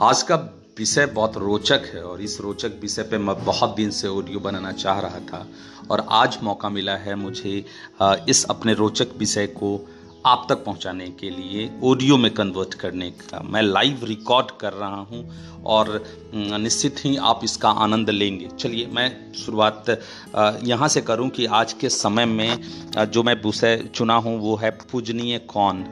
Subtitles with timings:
[0.00, 0.34] आज का
[0.78, 4.70] विषय बहुत रोचक है और इस रोचक विषय पे मैं बहुत दिन से ऑडियो बनाना
[4.72, 5.46] चाह रहा था
[5.90, 7.64] और आज मौका मिला है मुझे
[8.28, 9.70] इस अपने रोचक विषय को
[10.26, 15.00] आप तक पहुँचाने के लिए ऑडियो में कन्वर्ट करने का। मैं लाइव रिकॉर्ड कर रहा
[15.10, 16.02] हूँ और
[16.34, 19.90] निश्चित ही आप इसका आनंद लेंगे। चलिए, मैं शुरुआत
[20.64, 24.70] यहाँ से करूँ कि आज के समय में जो मैं विषय चुना हूँ वो है
[24.92, 25.84] पूजनीय कौन?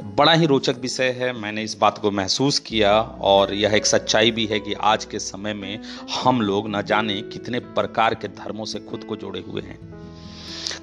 [0.00, 4.30] बड़ा ही रोचक विषय है। मैंने इस बात को महसूस किया और यह एक सच्चाई
[4.30, 5.80] भी है कि आज के समय में
[6.24, 9.78] हम लोग न जाने कितने प्रकार के धर्मों से खुद को जोड़े हुए हैं।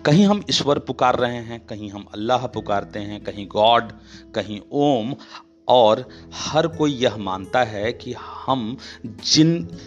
[0.05, 3.91] कहीं हम ईश्वर पुकार रहे हैं, कहीं हम अल्लाह पुकारते हैं, कहीं गॉड,
[4.35, 5.15] कहीं ओम,
[5.67, 8.15] और हर कोई यह मानता है कि
[8.45, 9.77] हम जिन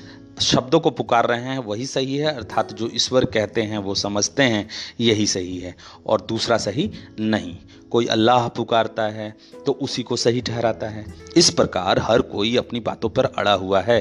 [0.42, 4.42] शब्दों को पुकार रहे हैं, वही सही है, अर्थात जो ईश्वर कहते हैं, वो समझते
[4.42, 4.68] हैं,
[5.01, 5.74] यही सही है
[6.06, 7.56] और दूसरा सही नहीं।
[7.91, 9.34] कोई अल्लाह पुकारता है
[9.66, 11.04] तो उसी को सही ठहराता है।
[11.37, 14.01] इस प्रकार हर कोई अपनी बातों पर अड़ा हुआ है।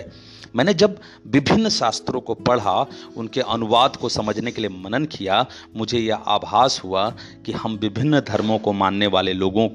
[0.55, 0.97] मैंने जब
[1.27, 2.85] विभिन्न शास्त्रों को पढ़ा,
[3.17, 7.09] उनके अनुवाद को समझने के लिए मनन किया, मुझे यह आभास हुआ
[7.45, 9.67] कि हम विभिन्न धर्मों को मानने वाले लोगों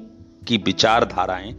[0.47, 1.55] की विचारधाराएँ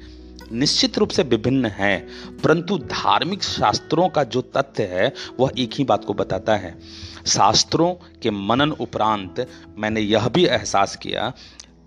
[0.52, 2.08] निश्चित रूप से विभिन्न है,
[2.44, 6.78] परंतु धार्मिक शास्त्रों का जो तथ्य है, वह एक ही बात को बताता है।
[7.26, 9.46] शास्त्रों के मनन उपरांत
[9.78, 11.32] मैंने यह भी एहसास किया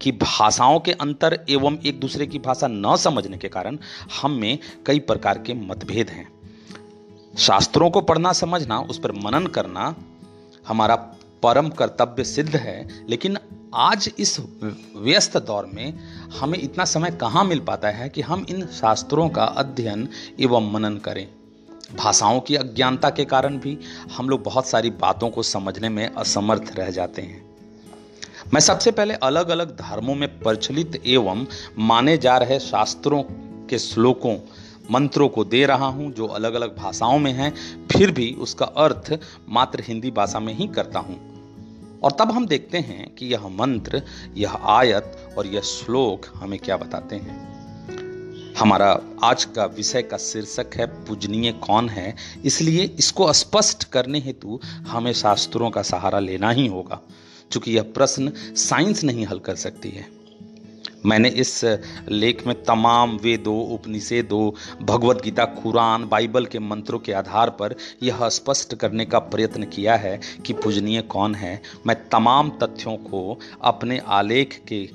[0.02, 3.78] कि भाषाओं के अंतर एवं एक दूसरे की भाषा न समझने के कारण
[4.22, 6.28] हम में कई प्रकार के मतभेद हैं।
[7.38, 9.96] शास्त्रों को पढ़ना, समझना, उस पर मनन करना
[10.68, 10.96] हमारा
[11.44, 13.38] परम कर्तव्य सिद्ध है, लेकिन
[13.76, 14.40] आज इस
[14.96, 16.00] व्यस्त दौर में
[16.40, 20.98] हमें इतना समय कहाँ मिल पाता है कि हम इन शास्त्रों का अध्ययन एवं मनन
[20.98, 21.28] करें?
[21.96, 23.78] भाषाओं की अज्ञानता के कारण भी
[24.18, 27.46] हम लोग बहुत सारी बातों को समझने में असमर्थ रह जाते हैं।
[28.54, 31.46] मैं सबसे पहले अलग अलग धर्मों में प्रचलित एवं
[31.80, 33.24] माने जा रहे शास्त्रों
[33.68, 34.38] के श्लोकों,
[34.92, 37.54] मंत्रों को दे रहा हूँ, जो अलग अलग भाषाओं में हैं,
[37.88, 41.31] फिर भी उसका अर्थ मात्र हिंदी भाषा में ही करता हूँ।
[42.04, 44.02] और तब हम देखते हैं कि यह मंत्र,
[44.38, 47.52] यह आयत और यह श्लोक हमें क्या बताते हैं।
[48.58, 52.16] हमारा आज का विषय का शीर्षक है, पूजनीय कौन है?
[52.46, 57.02] इसलिए इसको स्पष्ट करने हेतु हमें शास्त्रों का सहारा लेना ही होगा,
[57.52, 60.21] क्योंकि यह प्रश्न साइंस नहीं हल कर सकती है।
[61.06, 61.64] मैंने इस
[62.10, 64.52] लेख में तमाम वेदों, उपनिषेदों,
[64.86, 69.96] भगवत गीता, कुरान, बाइबल के मंत्रों के आधार पर यह स्पष्ट करने का प्रयत्न किया
[69.96, 74.90] है कि पूजनीय कौन है। मैं तमाम तथ्यों को अपने आलेख के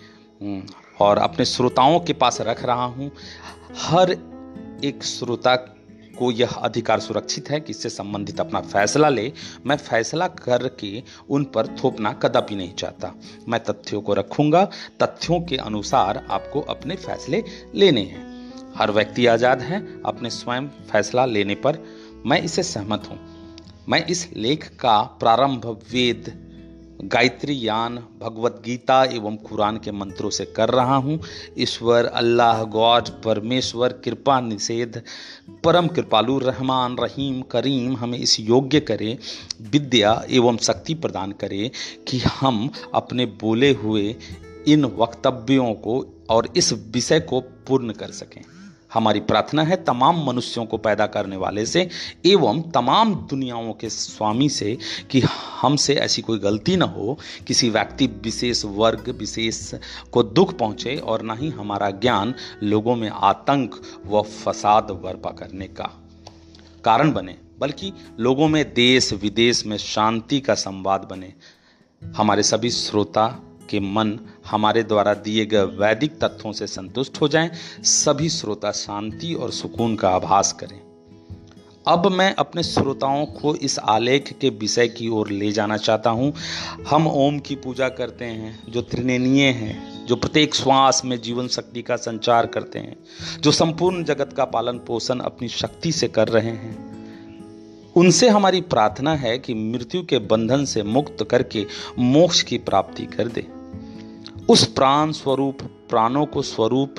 [1.00, 3.10] और अपने श्रोताओं के पास रख रहा हूँ।
[3.78, 4.10] हर
[4.84, 5.56] एक श्रोता
[6.18, 9.32] को यह अधिकार सुरक्षित है कि इससे संबंधित अपना फैसला ले।
[9.66, 13.14] मैं फैसला करके उन पर थोपना कदापि नहीं चाहता।
[13.48, 14.64] मैं तथ्यों को रखूँगा।
[15.02, 17.44] तथ्यों के अनुसार आपको अपने फैसले
[17.74, 18.24] लेने हैं।
[18.76, 21.78] हर व्यक्ति आज़ाद है अपने स्वयं फैसला लेने पर।
[22.26, 23.18] मैं इसे सहमत हूँ।
[23.88, 26.45] मैं इस लेख का प्रारंभ वेद
[27.04, 31.20] गायत्री यान भगवत गीता एवं कुरान के मंत्रों से कर रहा हूँ।
[31.58, 35.02] ईश्वर, अल्लाह, गॉड, परमेश्वर, कृपा, निषेध,
[35.64, 39.18] परम कृपालु, रहमान, रहीम, करीम, हमें इस योग्य करे,
[39.62, 41.70] विद्या एवं शक्ति प्रदान करे
[42.08, 44.16] कि हम अपने बोले हुए
[44.68, 48.42] इन वक्तव्यों को और इस विषय को पूर्ण कर सकें।
[48.96, 51.88] हमारी प्रार्थना है तमाम मनुष्यों को पैदा करने वाले से
[52.26, 54.76] एवं तमाम दुनियाओं के स्वामी से
[55.10, 55.22] कि
[55.60, 59.74] हमसे ऐसी कोई गलती ना हो, किसी व्यक्ति विशेष वर्ग, विशेष
[60.12, 65.66] को दुख पहुँचे और ना ही हमारा ज्ञान लोगों में आतंक व फसाद बर्पा करने
[65.68, 65.90] का
[66.84, 71.32] कारण बने, बल्कि लोगों में देश विदेश में शांति का संवाद बने।
[72.02, 73.26] हमारे सभी श्रोता
[73.70, 74.18] के मन
[74.50, 77.50] हमारे द्वारा दिए गए वैदिक तत्वों से संतुष्ट हो जाएँ,
[77.82, 80.80] सभी श्रोता शांति और सुकून का आभास करें।
[81.86, 86.32] अब मैं अपने श्रोताओं को इस आलेख के विषय की ओर ले जाना चाहता हूँ।
[86.88, 91.82] हम ओम की पूजा करते हैं जो त्रिनेनीय हैं जो प्रत्येक श्वास में जीवन शक्ति
[91.82, 92.96] का संचार करते हैं
[93.40, 96.74] जो संपूर्ण जगत का पालन पोषण अपनी शक्ति से कर रहे हैं।
[97.94, 101.66] उनसे हमारी प्रार्थना है कि मृत्यु के बंधन से मुक्त करके
[101.98, 103.55] मोक्ष की प्राप्ति कर दे।
[104.48, 106.94] उस प्राण स्वरूप, प्राणों को स्वरूप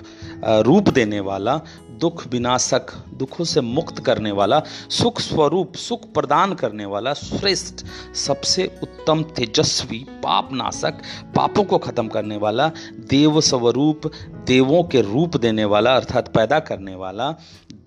[0.66, 1.62] रूप देने वाला,
[2.00, 7.86] दुख विनाशक, दुखों से मुक्त करने वाला, सुख स्वरूप, सुख प्रदान करने वाला श्रेष्ठ,
[8.16, 11.02] सबसे उत्तम, तेजस्वी पाप नाशक
[11.36, 12.72] पापों को खत्म करने वाला
[13.10, 14.12] देव स्वरूप
[14.48, 17.32] देवों के रूप देने वाला, अर्थात पैदा करने वाला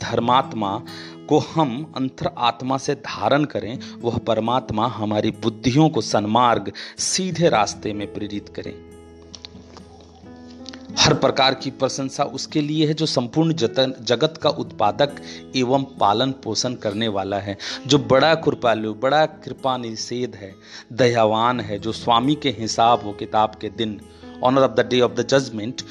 [0.02, 0.76] धर्मात्मा
[1.28, 7.92] को हम अंतर आत्मा से धारण करें, वह परमात्मा हमारी बुद्धियों को सन्मार्ग, सीधे रास्ते
[7.92, 8.89] में प्रेरित करें।
[10.98, 15.16] हर प्रकार की प्रशंसा उसके लिए है जो संपूर्ण जतन, जगत का उत्पादक
[15.56, 20.54] एवं पालन पोषण करने वाला है। जो बड़ा कृपालु, बड़ा कृपा निषेध है,
[20.92, 24.00] दयावान है, जो स्वामी के हिसाब वो किताब के दिन
[24.42, 25.82] honour of the day of the judgment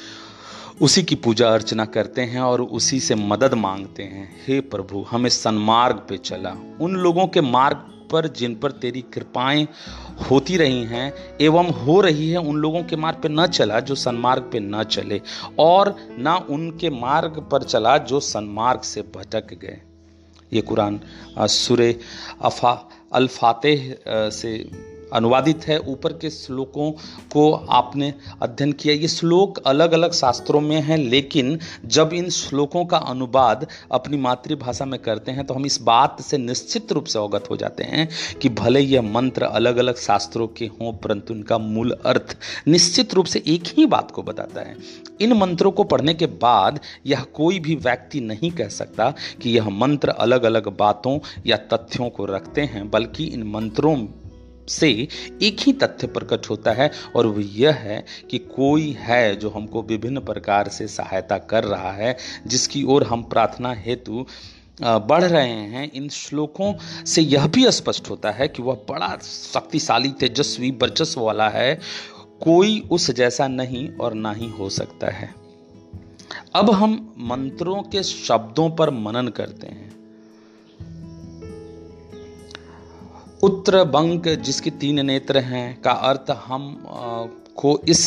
[0.80, 5.30] उसी की पूजा अर्चना करते हैं और उसी से मदद मांगते हैं। हे प्रभु, हमें
[5.30, 7.76] सन्मार्ग पे चला। उन लोगों के मार्ग
[8.12, 9.66] पर, जिन पर तेरी कृपाएँ
[10.30, 13.94] होती रही हैं, एवं हो रही है, उन लोगों के मार्ग पे न चला जो
[13.94, 15.20] सन्मार्ग पे न चले,
[15.58, 19.80] और ना उनके मार्ग पर चला जो सन्मार्ग से भटक गए।
[20.52, 21.00] ये कुरान
[21.38, 21.98] सुरे
[22.42, 22.72] अफा,
[23.12, 24.56] अल्फातेह से
[25.12, 26.90] अनुवादित है ऊपर के श्लोकों
[27.32, 28.12] को आपने
[28.42, 33.66] अध्ययन किया। ये श्लोक अलग अलग शास्त्रों में हैं, लेकिन जब इन श्लोकों का अनुवाद
[33.92, 37.56] अपनी मातृभाषा में करते हैं तो हम इस बात से निश्चित रूप से अवगत हो
[37.56, 38.08] जाते हैं
[38.40, 42.36] कि भले यह मंत्र अलग अलग शास्त्रों के हों, परंतु इनका मूल अर्थ
[42.68, 44.76] निश्चित रूप से एक ही बात को बताता है।
[45.20, 49.12] इन मंत्रों को पढ़ने के बाद यह कोई भी व्यक्ति नहीं कह सकता
[49.42, 53.96] कि यह मंत्र अलग अलग बातों या तथ्यों को रखते हैं, बल्कि इन मंत्रों
[54.70, 54.90] से
[55.42, 59.82] एक ही तथ्य प्रकट होता है और वो यह है कि कोई है जो हमको
[59.82, 64.26] विभिन्न प्रकार से सहायता कर रहा है, जिसकी ओर हम प्रार्थना हेतु
[64.82, 66.72] बढ़ रहे हैं। इन श्लोकों
[67.04, 71.74] से यह भी स्पष्ट होता है कि वह बड़ा शक्तिशाली, तेजस्वी, वर्चस्व वाला है।
[72.40, 75.34] कोई उस जैसा नहीं और ना ही हो सकता है।
[76.54, 79.99] अब हम मंत्रों के शब्दों पर मनन करते हैं।
[83.42, 86.64] उत्तर बंक जिसके तीन नेत्र हैं का अर्थ हम
[87.56, 88.02] को इस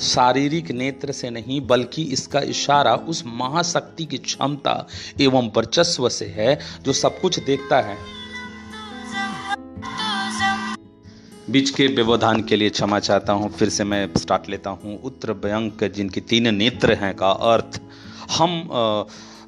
[0.00, 4.74] शारीरिक नेत्र से नहीं बल्कि इसका इशारा उस महाशक्ति की क्षमता
[5.20, 7.96] एवं वर्चस्व से है जो सब कुछ देखता है।
[11.50, 15.32] बीच के व्यवधान के लिए क्षमा चाहता हूँ फिर से मैं स्टार्ट लेता हूँ। उत्तर
[15.44, 17.80] भयंक जिनके तीन नेत्र हैं का अर्थ
[18.38, 19.02] हम आ,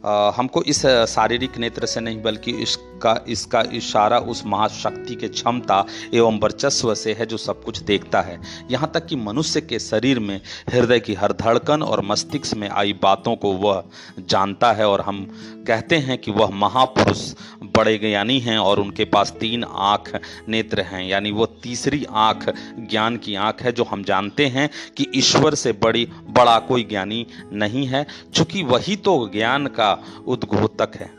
[0.04, 5.84] हमको इस शारीरिक नेत्र से नहीं, बल्कि इसका इसका इशारा उस महाशक्ति के क्षमता
[6.14, 8.38] एवं वर्चस्व से है, जो सब कुछ देखता है।
[8.70, 10.40] यहाँ तक कि मनुष्य के शरीर में
[10.70, 13.82] हृदय की हर धड़कन और मस्तिष्क में आई बातों को वह
[14.28, 15.24] जानता है और हम
[15.66, 17.32] कहते हैं कि वह महापुरुष
[17.76, 22.48] बड़े ज्ञानी हैं और उनके पास तीन आँख नेत्र हैं, यानी वो तीसरी आँख
[22.80, 27.26] ज्ञान की आँख है, जो हम जानते हैं कि ईश्वर से बड़ी, बड़ा कोई ज्ञानी
[27.52, 29.91] नहीं है। चूँकि वही तो ज्ञान का
[30.26, 31.10] उद्घोतक है।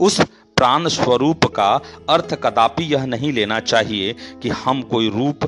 [0.00, 0.20] उस
[0.56, 1.68] प्राण स्वरूप का
[2.08, 5.44] अर्थ कदापि यह नहीं लेना चाहिए कि हम कोई रूप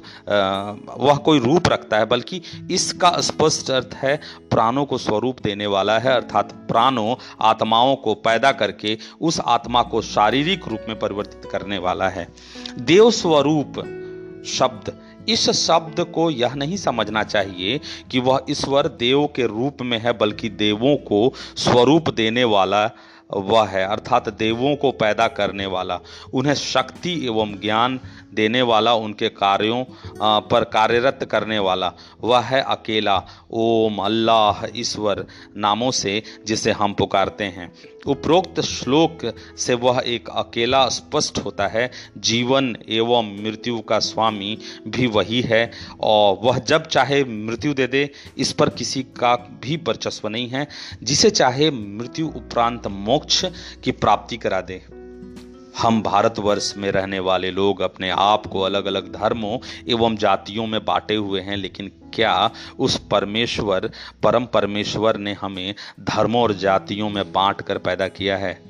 [0.99, 2.41] वह कोई रूप रखता है, बल्कि
[2.71, 4.17] इसका स्पष्ट अर्थ है,
[4.51, 10.03] प्राणों को स्वरूप देने वाला है, अर्थात प्राणों, आत्माओं को पैदा करके उस आत्मा को
[10.03, 12.29] शारीरिक रूप में परिवर्तित करने वाला है।
[12.79, 13.81] देव स्वरूप
[14.49, 14.93] शब्द
[15.29, 17.81] इस शब्द को यह नहीं समझना चाहिए
[18.11, 22.91] कि वह ईश्वर देव के रूप में है, बल्कि देवों को स्वरूप देने वाला
[23.35, 26.01] वह है, अर्थात देवों को पैदा करने वाला।
[26.35, 28.01] उन्हें शक्ति एवं ज्ञान
[28.35, 29.85] देने वाला उनके कार्यों
[30.41, 35.27] पर कार्यरत करने वाला वह है अकेला। ओम अल्लाह ईश्वर
[35.57, 37.73] नामों से जिसे हम पुकारते हैं।
[38.07, 44.59] उपरोक्त श्लोक से वह एक अकेला स्पष्ट होता है। जीवन एवं मृत्यु का स्वामी
[44.89, 45.71] भी वही है।
[46.01, 50.69] और वह जब चाहे मृत्यु दे दे, इस पर किसी का भी वर्चस्व नहीं है।
[51.03, 53.45] जिसे चाहे मृत्यु उपरांत मोक्ष
[53.85, 55.08] की प्राप्ति करा दे।
[55.79, 59.59] हम भारतवर्ष में रहने वाले लोग अपने आप को अलग अलग धर्मों
[59.89, 63.91] एवं जातियों में बांटे हुए हैं, लेकिन क्या उस परमेश्वर,
[64.23, 68.68] परम परमेश्वर ने हमें धर्मों और जातियों में बांट कर पैदा किया है?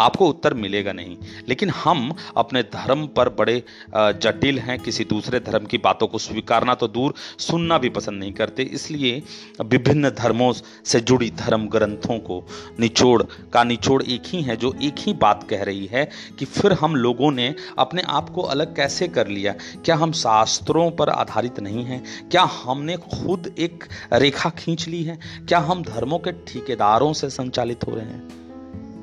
[0.00, 1.16] आपको उत्तर मिलेगा नहीं।
[1.48, 3.62] लेकिन हम अपने धर्म पर बड़े
[3.96, 8.32] जटिल हैं, किसी दूसरे धर्म की बातों को स्वीकारना तो दूर, सुनना भी पसंद नहीं
[8.32, 9.22] करते। इसलिए
[9.62, 10.52] विभिन्न धर्मों
[10.84, 12.42] से जुड़ी धर्म ग्रंथों को
[12.80, 16.72] निचोड़, का निचोड़ एक ही है, जो एक ही बात कह रही है कि फिर
[16.72, 19.54] हम लोगों ने अपने आप को अलग कैसे कर लिया?
[19.84, 22.02] क्या हम शास्त्रों पर आधारित नहीं हैं?
[22.30, 25.18] क्या हमने खुद एक रेखा खींच ली है?
[25.48, 28.47] क्या हम धर्मों के ठेकेदारों से संचालित हो रहे हैं?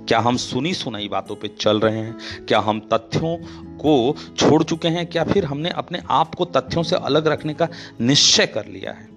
[0.08, 2.18] क्या हम सुनी सुनाई बातों पे चल रहे हैं?
[2.48, 3.38] क्या हम तथ्यों
[3.78, 5.08] को छोड़ चुके हैं?
[5.08, 7.68] क्या फिर हमने अपने आप को तथ्यों से अलग रखने का
[8.02, 9.10] निश्चय कर लिया है?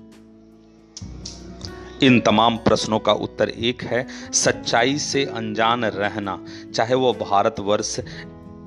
[2.02, 8.00] इन तमाम प्रश्नों का उत्तर एक है, सच्चाई से अनजान रहना। चाहे वो भारतवर्ष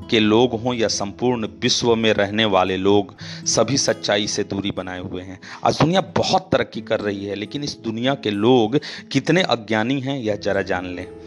[0.10, 5.00] के लोग हों या संपूर्ण विश्व में रहने वाले लोग, सभी सच्चाई से दूरी बनाए
[5.00, 8.80] हुए हैं। आज दुनिया बहुत तरक्की कर रही है, लेकिन इस दुनिया के लोग
[9.12, 11.21] कितने अज्ञानी हैं यह जरा जान लें।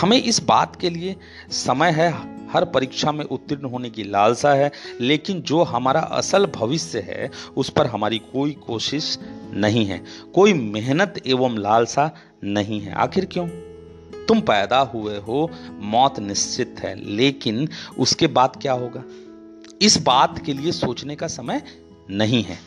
[0.00, 1.16] हमें इस बात के लिए
[1.50, 6.98] समय है, हर परीक्षा में उत्तीर्ण होने की लालसा है, लेकिन जो हमारा असल भविष्य
[6.98, 9.18] है, उस पर हमारी कोई कोशिश
[9.52, 12.10] नहीं है, कोई मेहनत एवं लालसा
[12.44, 13.48] नहीं है। आखिर क्यों?
[14.26, 19.04] तुम पैदा हुए हो, मौत निश्चित है, लेकिन उसके बाद क्या होगा?
[19.82, 21.62] इस बात के लिए सोचने का समय
[22.10, 22.58] नहीं है।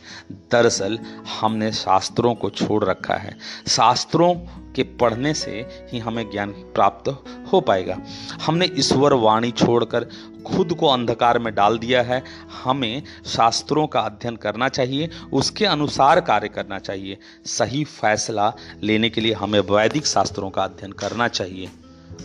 [0.51, 0.99] दरअसल
[1.41, 4.35] हमने शास्त्रों को छोड़ रखा है। शास्त्रों
[4.75, 5.51] के पढ़ने से
[5.93, 7.97] ही हमें ज्ञान प्राप्त हो पाएगा।
[8.45, 10.03] हमने ईश्वर वाणी छोड़कर
[10.45, 12.23] खुद को अंधकार में डाल दिया है।
[12.63, 18.53] हमें शास्त्रों का अध्ययन करना चाहिए, उसके अनुसार कार्य करना चाहिए। सही फैसला
[18.83, 21.69] लेने के लिए हमें वैदिक शास्त्रों का अध्ययन करना चाहिए।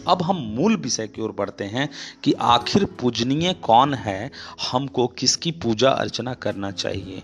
[0.09, 1.89] अब हम मूल विषय की ओर बढ़ते हैं
[2.25, 4.31] कि आखिर पूजनीय कौन है,
[4.71, 7.23] हमको किसकी पूजा अर्चना करना चाहिए?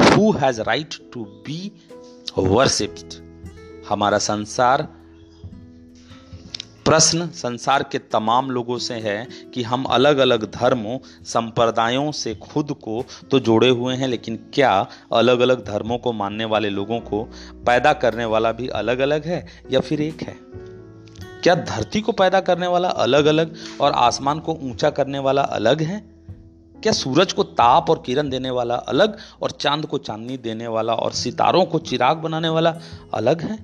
[0.00, 1.70] Who has right to be
[2.38, 3.20] worshipped
[3.88, 4.82] हमारा संसार,
[6.84, 12.72] प्रश्न संसार के तमाम लोगों से है कि हम अलग अलग धर्मों, संप्रदायों से खुद
[12.82, 14.70] को तो जोड़े हुए हैं, लेकिन क्या
[15.12, 17.22] अलग अलग धर्मों को मानने वाले लोगों को
[17.66, 20.36] पैदा करने वाला भी अलग अलग है या फिर एक है?
[21.42, 25.82] क्या धरती को पैदा करने वाला अलग अलग और आसमान को ऊँचा करने वाला अलग
[25.82, 26.04] है?
[26.82, 30.94] क्या सूरज को ताप और किरण देने वाला अलग और चाँद को चांदनी देने वाला
[30.94, 32.78] और सितारों को चिराग बनाने वाला
[33.14, 33.58] अलग है?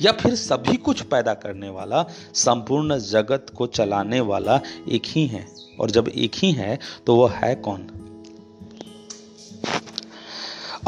[0.00, 5.46] या फिर सभी कुछ पैदा करने वाला, संपूर्ण जगत को चलाने वाला एक ही है?
[5.80, 7.86] और जब एक ही है तो वह है कौन?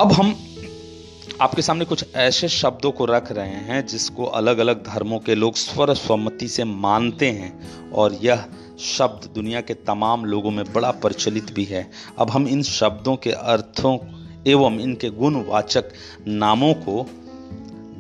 [0.01, 0.46] अब हम
[1.41, 5.55] आपके सामने कुछ ऐसे शब्दों को रख रहे हैं जिसको अलग अलग धर्मों के लोग
[5.55, 8.45] स्वर स्वमति से मानते हैं और यह
[8.79, 13.31] शब्द दुनिया के तमाम लोगों में बड़ा प्रचलित भी है। अब हम इन शब्दों के
[13.31, 13.99] अर्थों
[14.47, 15.93] एवं इनके गुणवाचक
[16.29, 17.07] नामों को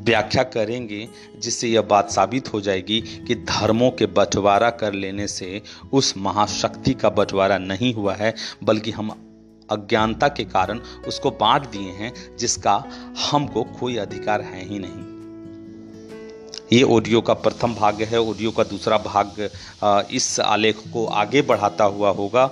[0.04, 5.62] व्याख्या करेंगे, जिससे यह बात साबित हो जाएगी कि धर्मों के बंटवारा कर लेने से
[5.92, 9.10] उस महाशक्ति का बंटवारा नहीं हुआ है, बल्कि हम
[9.70, 12.82] अज्ञानता के कारण उसको बांट दिए हैं, जिसका
[13.30, 15.14] हमको कोई अधिकार है ही नहीं।
[16.72, 19.48] ये ऑडियो का प्रथम भाग है ऑडियो का दूसरा भाग
[20.12, 22.44] इस आलेख को आगे बढ़ाता हुआ होगा।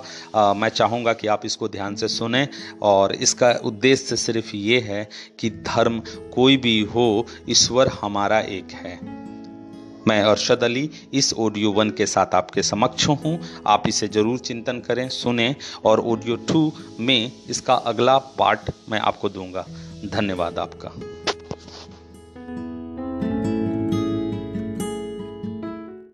[0.53, 2.47] मैं चाहूँगा कि आप इसको ध्यान से सुने,
[2.81, 5.07] और इसका उद्देश्य सिर्फ़ ये है
[5.39, 5.99] कि धर्म
[6.33, 8.99] कोई भी हो, ईश्वर हमारा एक है।
[10.07, 14.79] मैं अरशद अली इस ऑडियो वन के साथ आपके समक्ष हूँ। आप इसे ज़रूर चिंतन
[14.79, 19.65] करें, सुने और ऑडियो टू में इसका अगला पार्ट मैं आपको दूँगा।
[20.05, 21.14] धन्यवाद आपका।